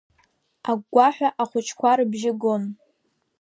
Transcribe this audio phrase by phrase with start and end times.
[0.69, 2.63] Агәгәаҳәа ахәыҷқәа рыбжьы гон.